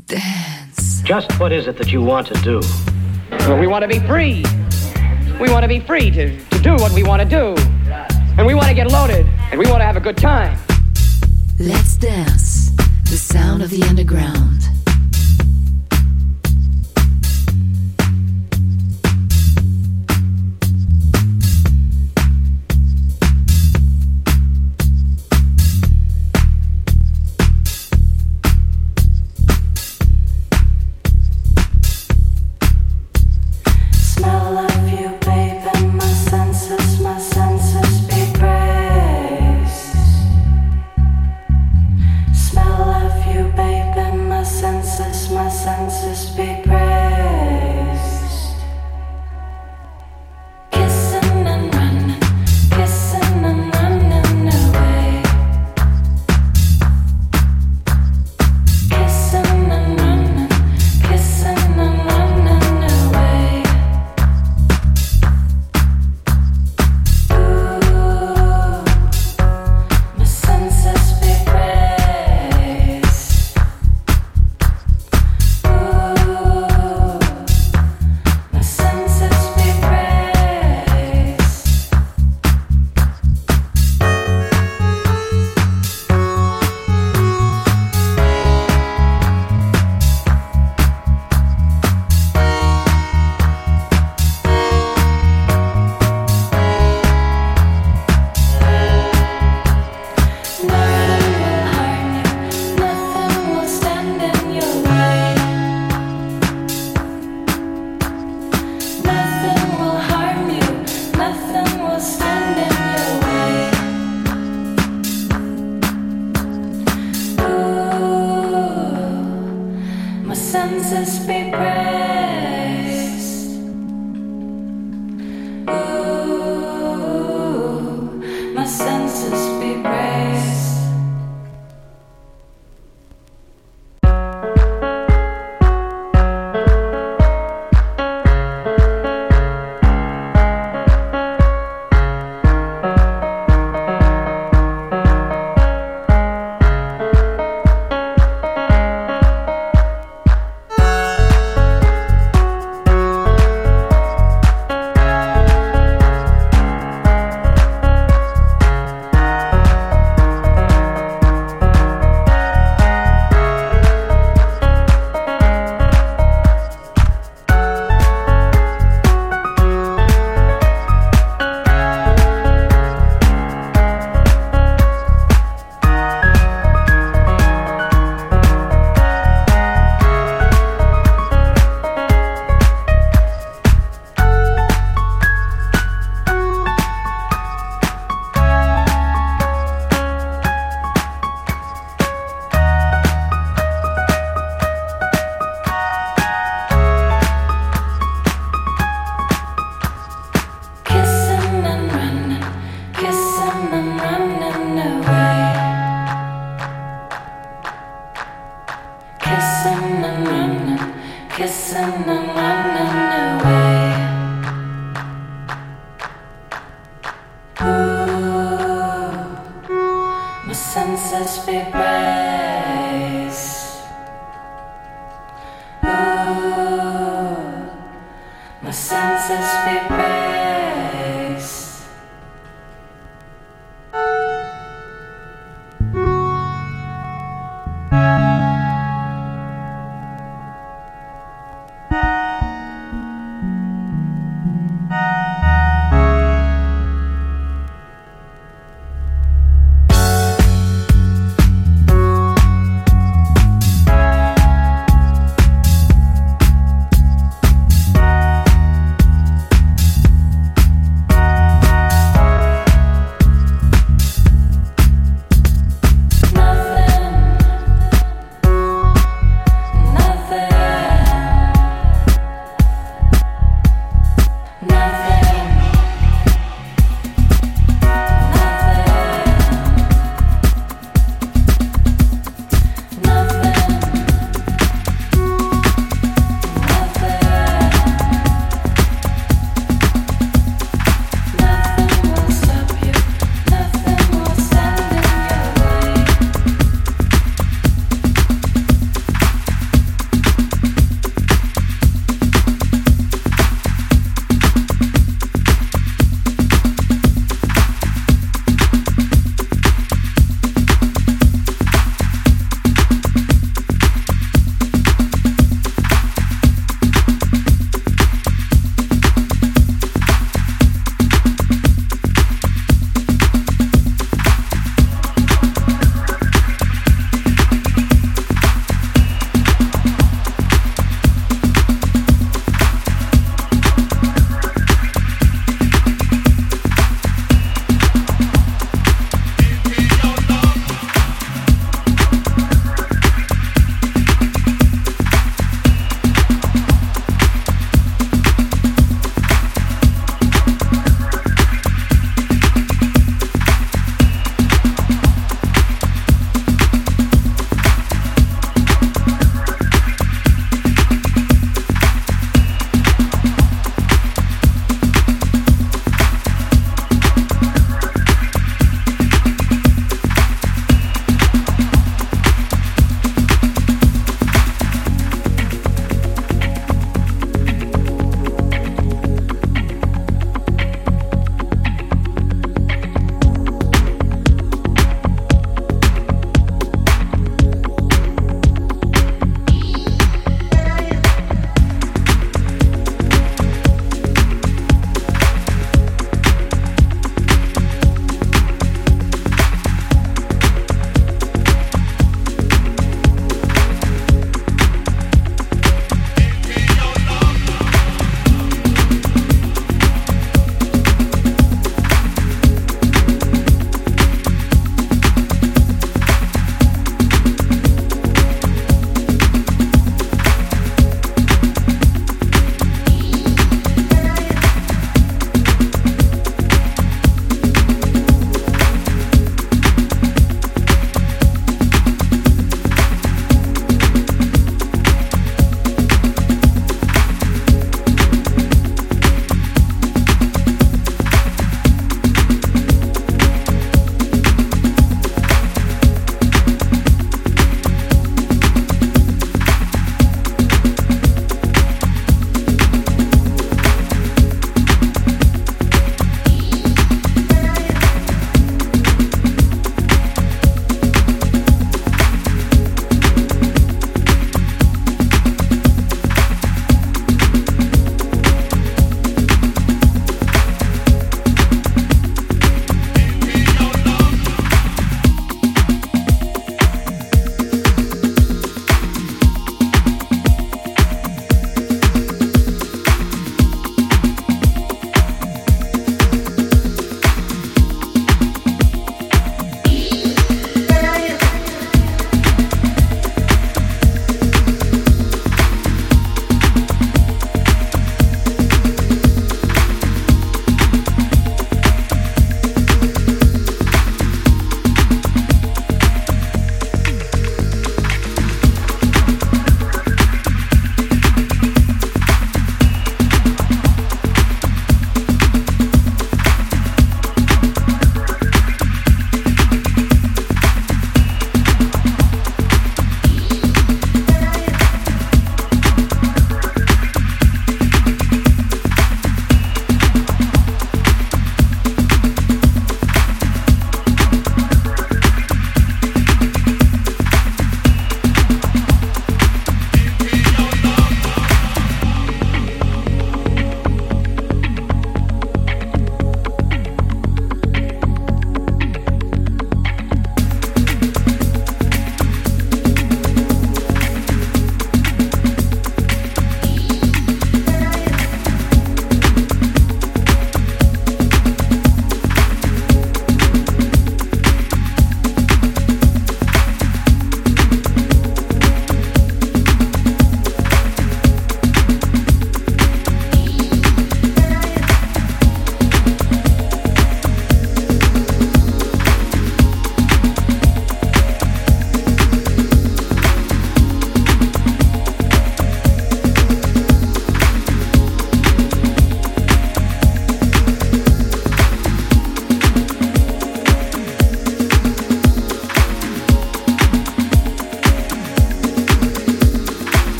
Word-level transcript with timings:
dance. 0.00 1.02
Just 1.02 1.38
what 1.38 1.52
is 1.52 1.66
it 1.66 1.78
that 1.78 1.92
you 1.92 2.02
want 2.02 2.26
to 2.28 2.34
do? 2.42 2.60
Well, 3.30 3.58
we 3.58 3.66
want 3.66 3.82
to 3.82 3.88
be 3.88 4.00
free. 4.00 4.44
We 5.40 5.50
want 5.50 5.62
to 5.62 5.68
be 5.68 5.80
free 5.80 6.10
to, 6.10 6.38
to 6.46 6.58
do 6.58 6.74
what 6.74 6.92
we 6.92 7.02
want 7.02 7.22
to 7.22 7.28
do. 7.28 7.54
And 8.36 8.46
we 8.46 8.54
want 8.54 8.68
to 8.68 8.74
get 8.74 8.90
loaded. 8.90 9.26
And 9.50 9.58
we 9.58 9.66
want 9.66 9.80
to 9.80 9.84
have 9.84 9.96
a 9.96 10.00
good 10.00 10.16
time. 10.16 10.58
Let's 11.58 11.96
dance. 11.96 12.70
The 13.04 13.16
sound 13.16 13.62
of 13.62 13.70
the 13.70 13.82
underground. 13.84 14.63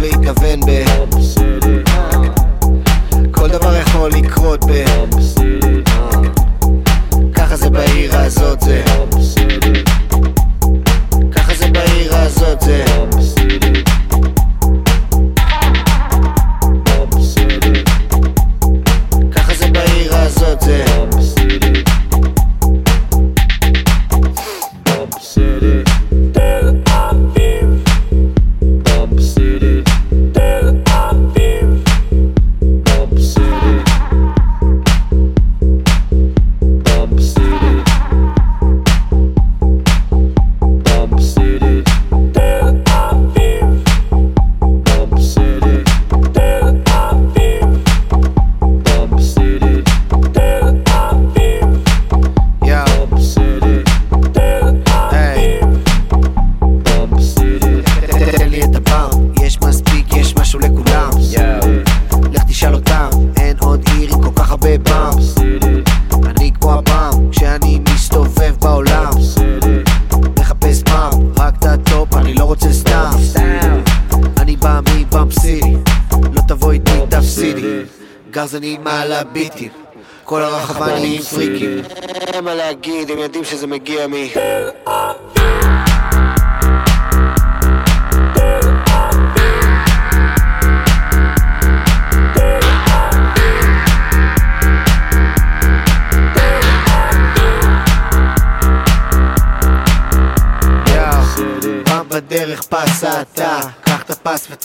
slowly 0.00 0.37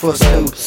for 0.03 0.11
snoops. 0.11 0.62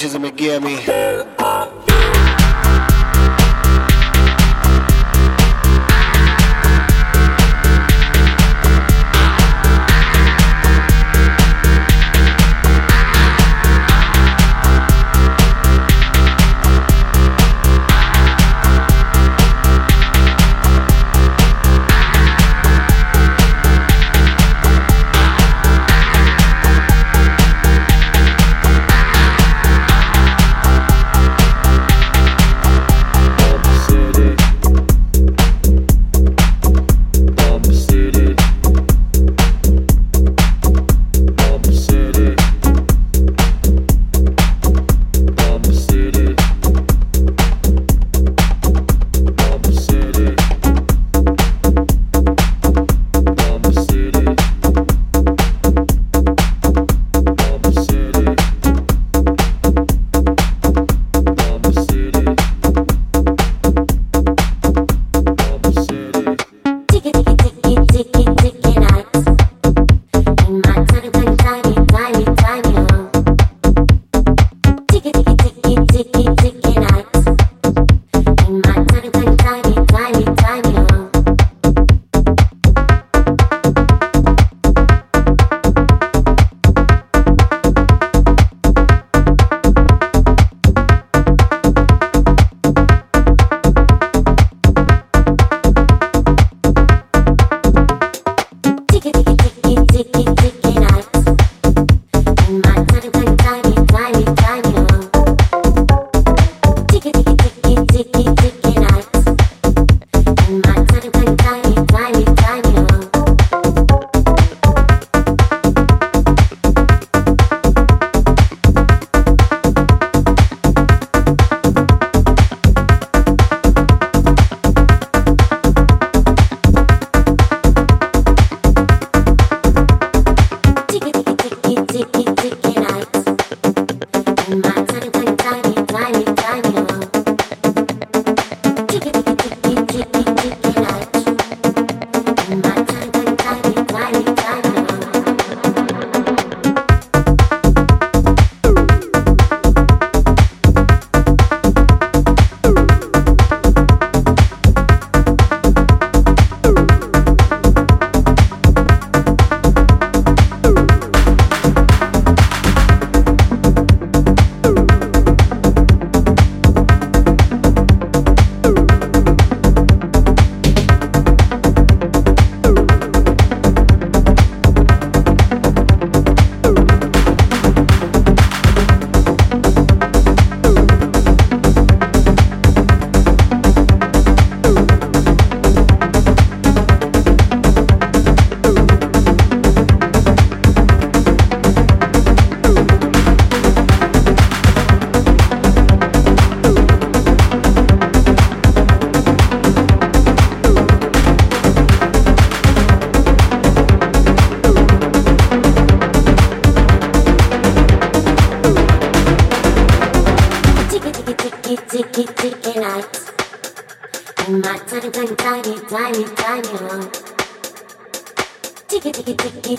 punches 0.00 0.14
in 0.14 0.22
the 0.22 0.30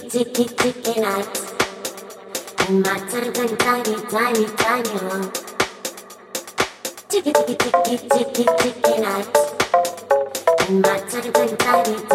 ticky 0.10 0.46
ticking 0.46 1.04
out. 1.04 1.28
And 2.68 2.82
my 2.82 2.98
time 3.10 3.34
can 3.34 3.58
tiny, 3.58 3.96
tiny, 4.10 4.46
tiny 4.58 5.00
long. 5.08 5.32
Ticky 7.10 7.34
ticky 7.34 7.56
ticky 7.84 8.24
ticky 8.24 8.46
ticking. 8.60 9.04
And 10.68 10.82
my 10.82 11.00
time 11.10 11.32
can 11.34 11.58
tiny, 11.58 12.11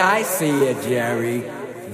I 0.00 0.22
see 0.22 0.64
it, 0.64 0.82
Jerry, 0.82 1.44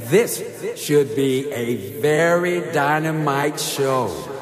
this 0.09 0.43
should 0.77 1.17
be 1.17 1.51
a 1.53 1.77
very 2.01 2.61
dynamite 2.73 3.61
show. 3.61 4.36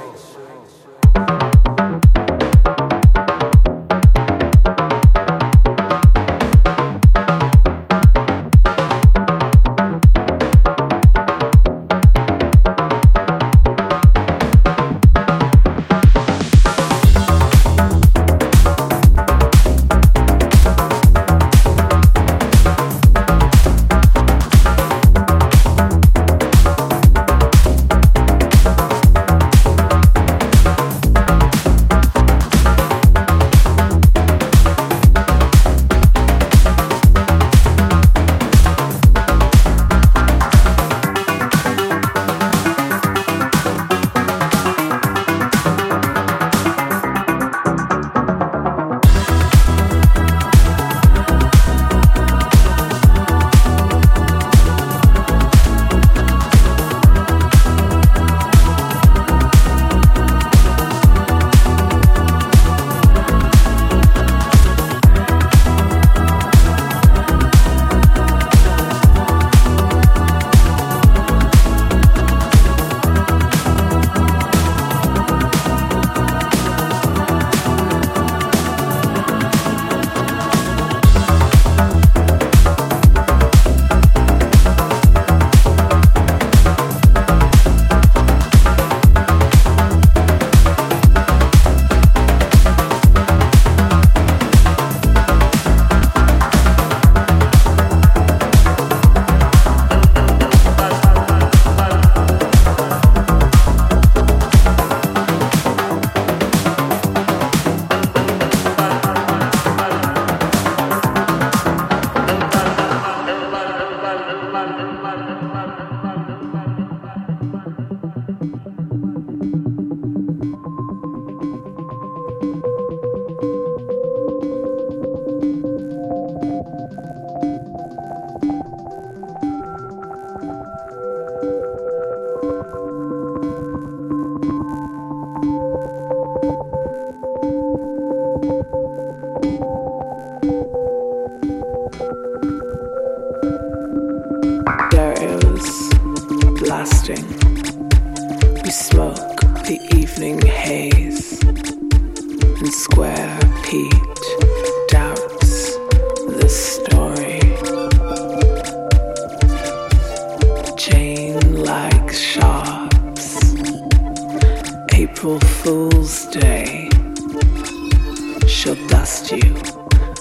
shall 168.64 168.86
dust 168.86 169.30
you 169.30 169.52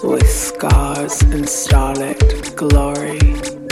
with 0.03 0.29
scars 0.29 1.21
and 1.21 1.47
starlit 1.47 2.53
glory. 2.57 3.62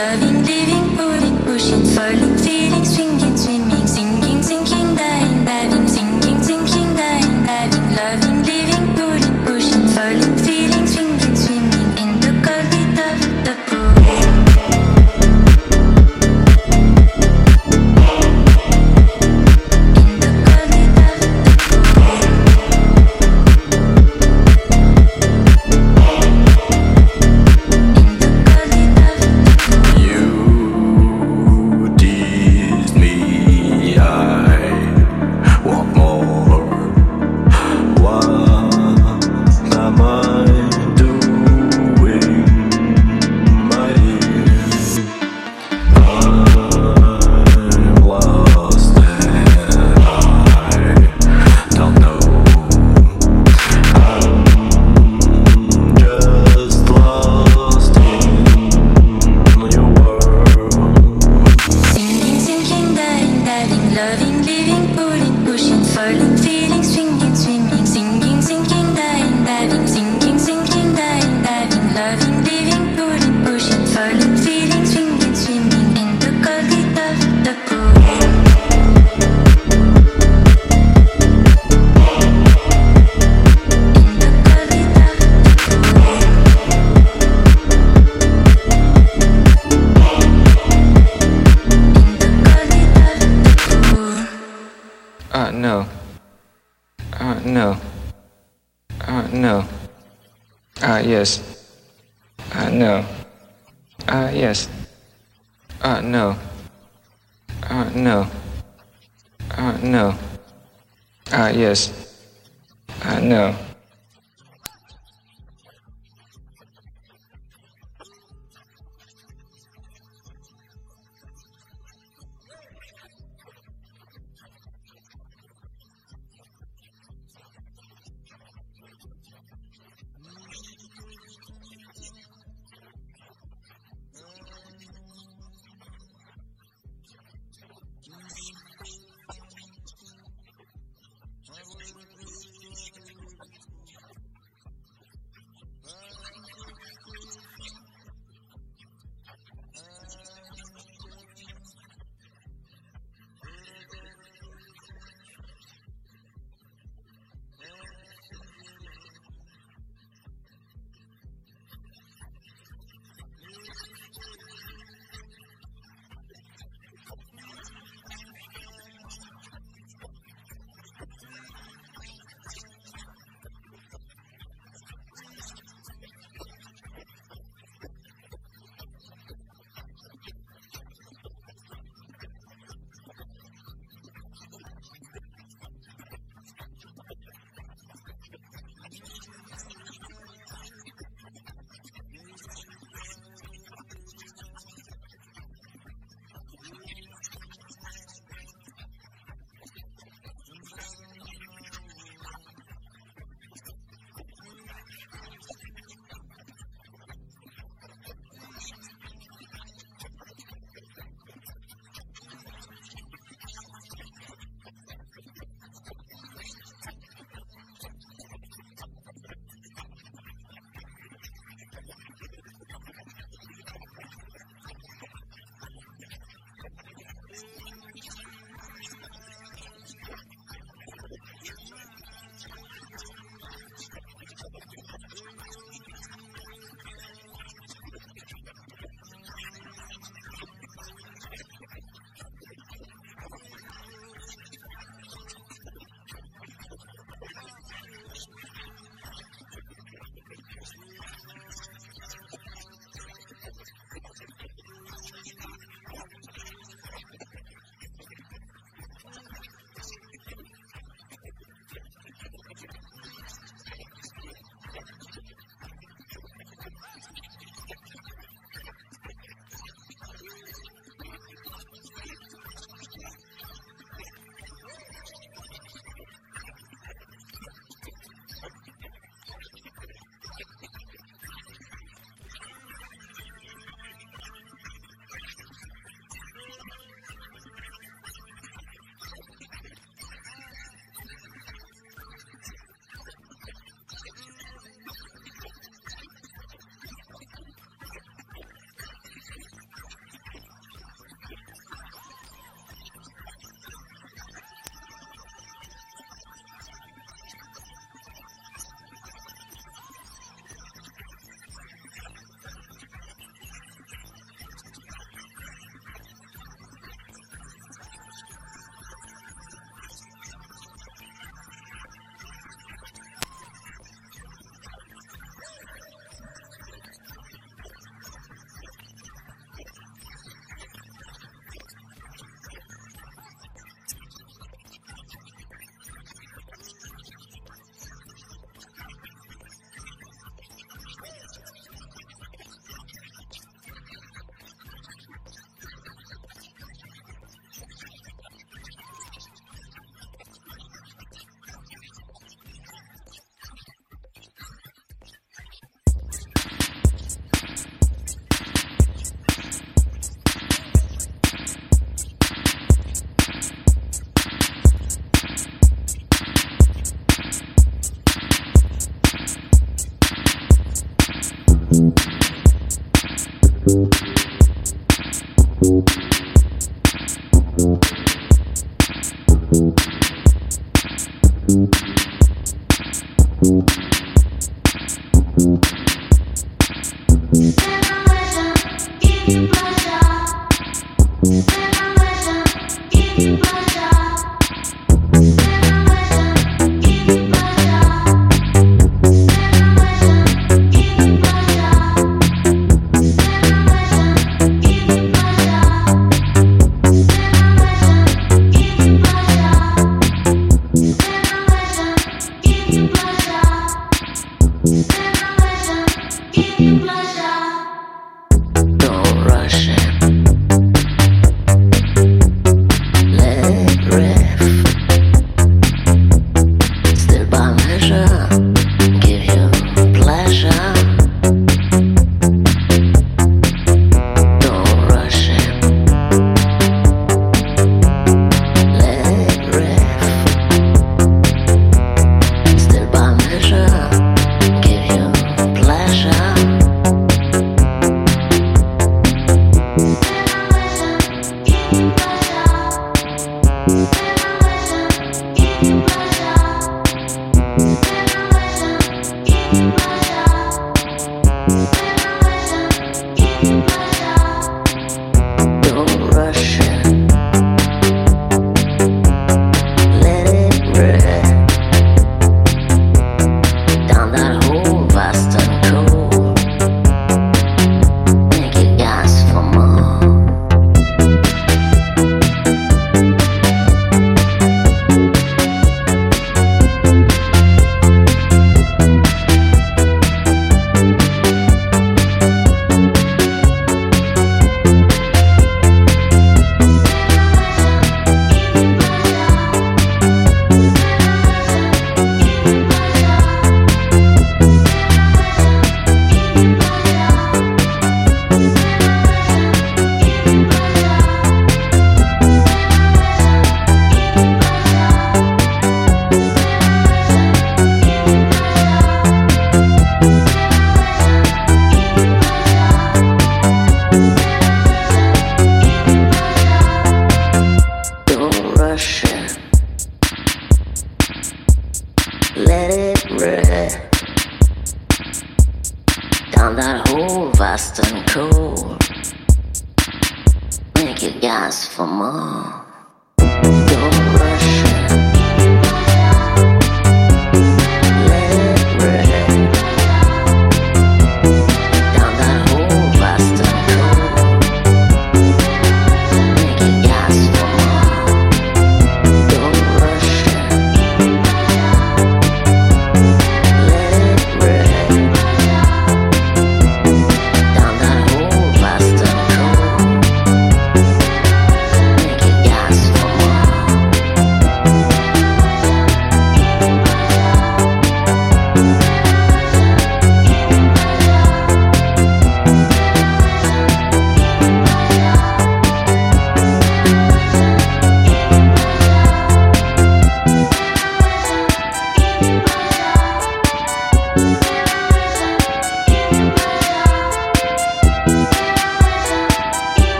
Loving, 0.00 0.20
living, 0.20 0.29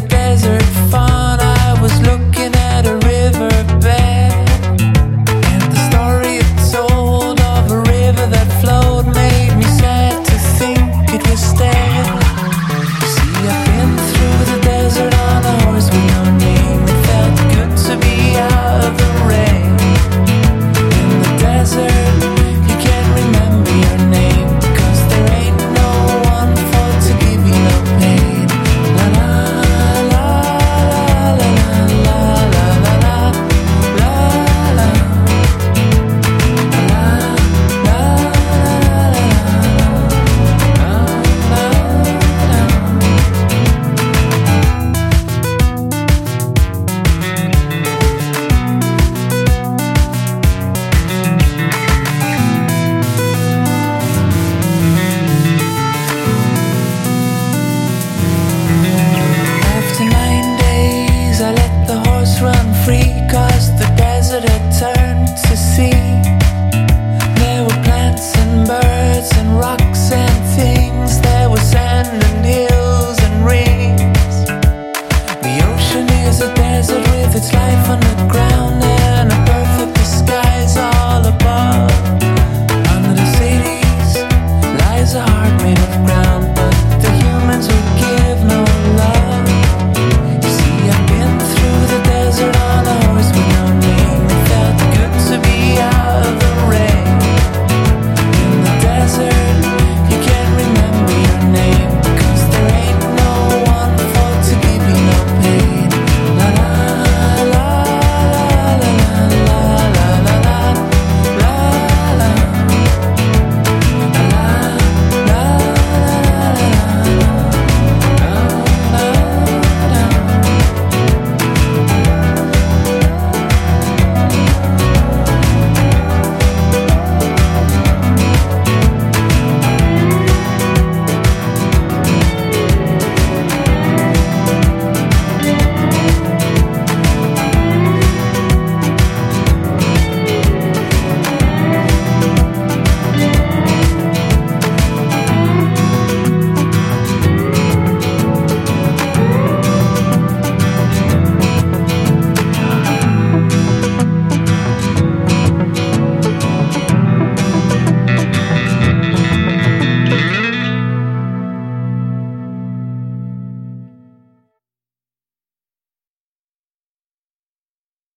the 0.00 0.06
desert 0.06 0.77